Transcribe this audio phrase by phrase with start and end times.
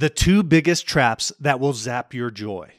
[0.00, 2.72] the two biggest traps that will zap your joy.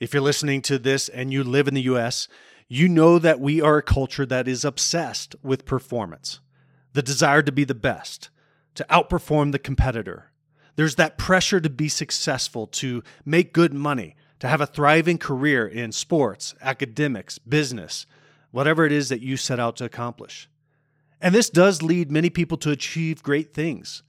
[0.00, 2.26] If you're listening to this and you live in the US,
[2.66, 6.40] you know that we are a culture that is obsessed with performance,
[6.94, 8.28] the desire to be the best,
[8.74, 10.32] to outperform the competitor.
[10.74, 15.64] There's that pressure to be successful, to make good money, to have a thriving career
[15.64, 18.04] in sports, academics, business,
[18.50, 20.48] whatever it is that you set out to accomplish.
[21.20, 24.02] And this does lead many people to achieve great things.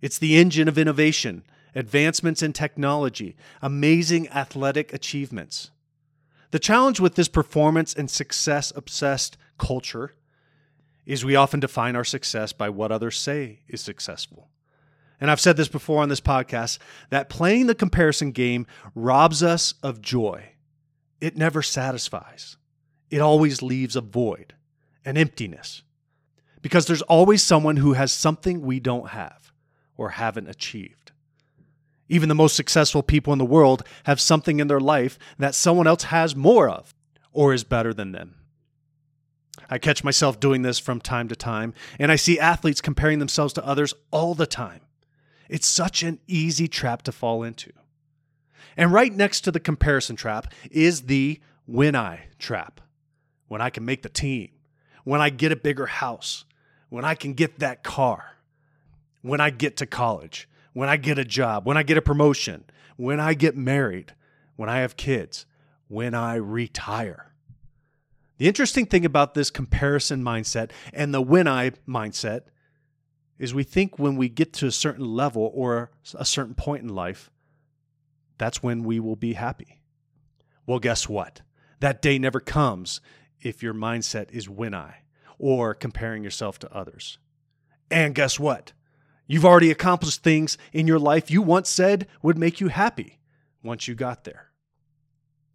[0.00, 1.44] It's the engine of innovation
[1.74, 5.70] advancements in technology, amazing athletic achievements.
[6.50, 10.12] The challenge with this performance and success obsessed culture
[11.04, 14.48] is we often define our success by what others say is successful.
[15.20, 16.78] And I've said this before on this podcast
[17.10, 20.50] that playing the comparison game robs us of joy.
[21.20, 22.56] It never satisfies,
[23.10, 24.54] it always leaves a void,
[25.04, 25.82] an emptiness.
[26.62, 29.52] Because there's always someone who has something we don't have
[29.98, 31.12] or haven't achieved.
[32.14, 35.88] Even the most successful people in the world have something in their life that someone
[35.88, 36.94] else has more of
[37.32, 38.36] or is better than them.
[39.68, 43.52] I catch myself doing this from time to time, and I see athletes comparing themselves
[43.54, 44.82] to others all the time.
[45.48, 47.72] It's such an easy trap to fall into.
[48.76, 52.80] And right next to the comparison trap is the when I trap.
[53.48, 54.50] When I can make the team,
[55.02, 56.44] when I get a bigger house,
[56.90, 58.36] when I can get that car,
[59.20, 62.64] when I get to college, when I get a job, when I get a promotion,
[62.96, 64.12] when I get married,
[64.56, 65.46] when I have kids,
[65.88, 67.32] when I retire.
[68.36, 72.42] The interesting thing about this comparison mindset and the when I mindset
[73.38, 76.88] is we think when we get to a certain level or a certain point in
[76.88, 77.30] life,
[78.38, 79.80] that's when we will be happy.
[80.66, 81.42] Well, guess what?
[81.80, 83.00] That day never comes
[83.40, 85.02] if your mindset is when I
[85.38, 87.18] or comparing yourself to others.
[87.90, 88.72] And guess what?
[89.26, 93.20] You've already accomplished things in your life you once said would make you happy
[93.62, 94.50] once you got there.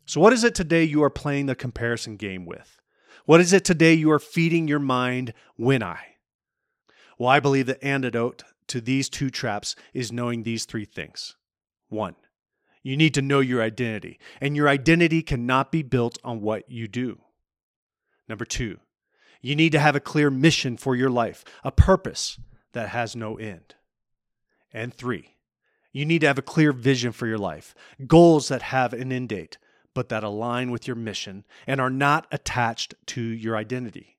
[0.05, 2.79] So, what is it today you are playing the comparison game with?
[3.25, 5.99] What is it today you are feeding your mind when I?
[7.19, 11.35] Well, I believe the antidote to these two traps is knowing these three things.
[11.89, 12.15] One,
[12.81, 16.87] you need to know your identity, and your identity cannot be built on what you
[16.87, 17.19] do.
[18.27, 18.79] Number two,
[19.41, 22.39] you need to have a clear mission for your life, a purpose,
[22.73, 23.75] that has no end.
[24.71, 25.35] And three,
[25.91, 27.73] you need to have a clear vision for your life,
[28.05, 29.57] goals that have an end date,
[29.93, 34.17] but that align with your mission and are not attached to your identity.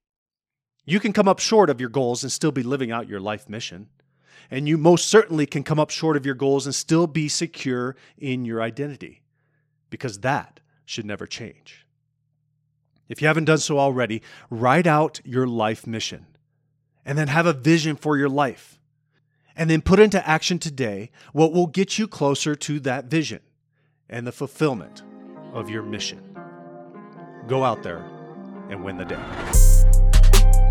[0.84, 3.49] You can come up short of your goals and still be living out your life
[3.49, 3.89] mission.
[4.50, 7.94] And you most certainly can come up short of your goals and still be secure
[8.19, 9.22] in your identity,
[9.91, 11.87] because that should never change.
[13.09, 16.27] If you haven't done so already, write out your life mission
[17.05, 18.78] and then have a vision for your life.
[19.56, 23.41] And then put into action today what will get you closer to that vision
[24.09, 25.03] and the fulfillment
[25.53, 26.21] of your mission.
[27.47, 28.05] Go out there
[28.71, 29.21] and win the day.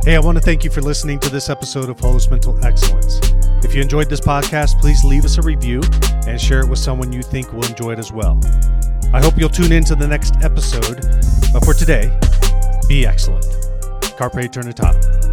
[0.05, 3.19] Hey, I want to thank you for listening to this episode of Holos Mental Excellence.
[3.63, 5.81] If you enjoyed this podcast, please leave us a review
[6.25, 8.39] and share it with someone you think will enjoy it as well.
[9.13, 11.01] I hope you'll tune in to the next episode.
[11.51, 12.17] But for today,
[12.87, 13.45] be excellent.
[14.17, 15.28] Carpe Eternitatum.